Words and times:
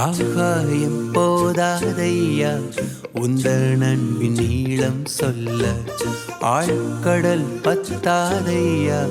ஆகாயம் 0.00 1.00
போதாதையா? 1.14 2.52
உந்தன் 3.14 3.82
அன்பின் 3.82 4.32
நீளம் 4.32 5.04
சொல்ல 5.04 5.74
ஆழ்கடல் 6.40 7.46
பத்தாதையா? 7.62 9.08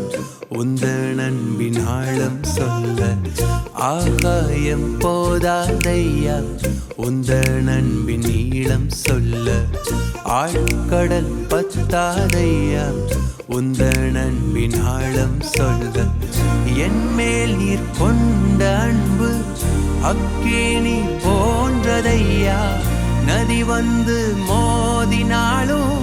உந்தன் 0.49 1.19
அன்பின் 1.19 1.85
ஆழம் 1.85 2.43
சொல்ல 2.43 3.15
ஆகாயம் 3.73 4.99
போதாதையா? 4.99 6.41
உந்தன் 6.97 7.67
அன்பின் 7.67 8.19
நீளம் 8.19 8.89
சொல்ல 8.89 9.57
ஆழ்கடல் 10.23 11.33
பத்தாதையா? 11.49 12.85
உந்தன் 13.49 14.15
அன்பின் 14.15 14.81
ஆழம் 14.81 15.41
சொல்ல 15.41 16.05
என் 16.75 17.13
மேல் 17.15 17.55
நீர் 17.55 17.89
கொண்ட 17.99 18.77
அன்பு 18.77 19.31
அக்கேணி 20.01 20.99
போன்றதையா? 21.23 22.59
நதி 23.27 23.63
வந்து 23.63 24.35
மோதினாலும் 24.49 25.99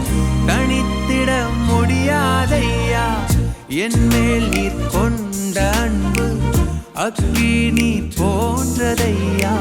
தனித்திட 0.46 1.42
முடியாதையா? 1.68 3.06
என் 3.68 4.06
மேல் 4.06 4.48
நீர் 4.48 4.86
கொண்ட 4.92 5.70
அன்பு 5.70 6.36
அக்கி 6.94 7.22
அக்கினி 7.24 8.08
போன்றதையா? 8.16 9.52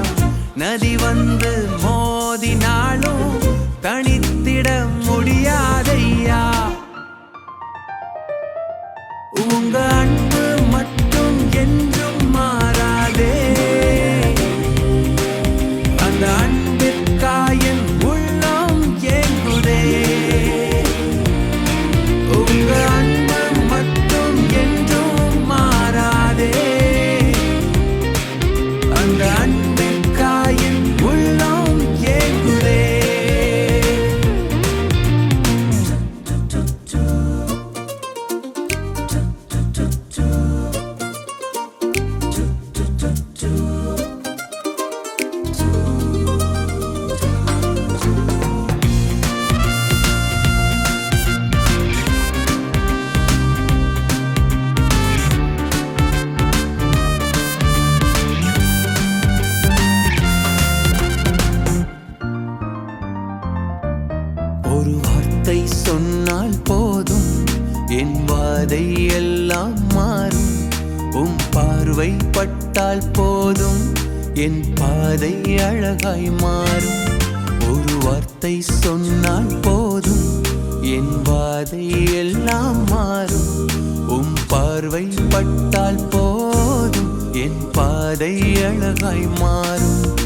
நதி 0.56 0.98
வந்து 0.98 1.68
மோதினாலும் 1.84 2.93
ஒரு 64.74 65.00
வார்த்தை 65.04 65.68
சொன்னால் 65.68 66.62
போதும். 66.64 67.46
என் 67.88 68.16
வாதை 68.28 69.14
எல்லாம் 69.14 69.88
மாறும். 69.94 70.72
உம் 71.12 71.36
பார்வை 71.52 72.14
பட்டால் 72.32 73.04
போதும். 73.14 73.92
என் 74.34 74.66
பாதை 74.76 75.58
அழகாய் 75.58 76.32
மாறும். 76.32 77.02
ஒரு 77.72 77.98
வார்த்தை 78.00 78.62
சொன்னால் 78.62 79.60
போதும். 79.62 80.42
என் 80.82 81.22
வாதை 81.24 82.14
எல்லாம் 82.14 82.84
மாறும். 82.88 83.68
உம் 84.08 84.34
பார்வை 84.48 85.08
பட்டால் 85.30 86.08
போதும். 86.10 87.34
என் 87.34 87.70
பாதை 87.72 88.64
அழகாய் 88.64 89.28
மாறும். 89.40 90.23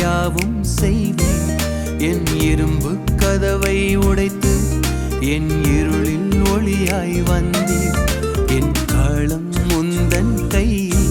யாவும் 0.00 0.64
செய்வேன். 0.64 1.58
என் 1.98 2.40
இரும்பு 2.40 2.96
கதவை 3.16 3.96
உடைத்து 3.96 4.54
என் 5.20 5.50
இருளில் 5.64 6.42
ஒளியாய் 6.42 7.22
வந்தேன். 7.22 7.94
என் 8.46 8.72
காலம் 8.86 9.52
முந்தன் 9.68 10.46
கையில் 10.48 11.08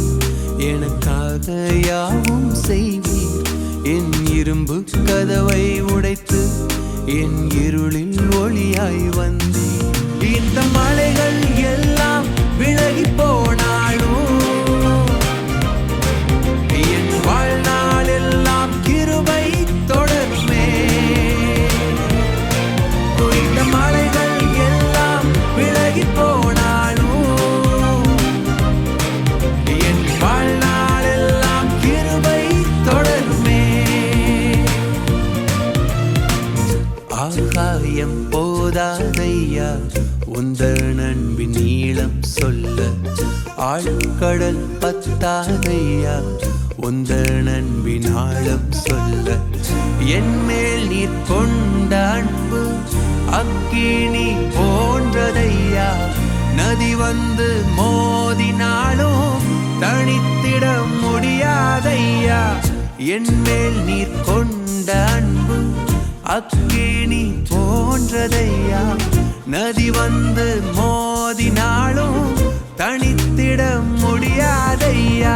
எனக்காக 0.58 1.70
யாவும் 1.86 2.54
செய்வேன். 2.54 3.36
என் 3.84 4.26
இரும்பு 4.26 4.84
கதவை 5.06 5.82
உடைத்து 5.82 6.48
என் 7.06 7.52
இருளில் 7.52 8.20
ஒளியாய் 8.20 9.16
வந்தேன். 9.16 9.86
இந்த 10.22 10.62
மலைகள் 10.74 11.07
போதாதையா 38.68 39.68
உந்தர் 40.26 40.94
நண்பின் 40.94 41.50
நீளம் 41.50 42.22
சொல்ல 42.22 42.80
ஆழ்கடல் 43.58 44.60
பத்தாதையா 44.80 46.16
உந்தர் 46.82 47.42
நண்பின் 47.44 48.16
ஆழம் 48.16 48.72
சொல்ல 48.72 49.38
என் 50.00 50.46
மேல் 50.46 50.88
நீர் 50.88 51.16
கொண்ட 51.28 51.94
அன்பு 52.10 52.62
அக்கினி 53.32 54.28
போன்றதையா? 54.58 55.90
நதி 56.56 56.96
வந்து 56.96 57.50
மோதினாலும் 57.78 59.48
தனித்திட 59.80 60.66
முடியாதையா? 61.02 62.42
என் 62.98 63.42
மேல் 63.42 63.84
நீர் 63.84 64.22
கொண்ட 64.26 65.06
அன்பு 65.08 65.60
அக்கேணி 66.28 67.24
போன்றதையா 67.50 68.82
நதி 69.46 69.90
வந்து 69.90 70.48
மோதினாலும் 70.78 72.24
தனித்திட 72.78 73.62
முடியாதையா? 74.02 75.36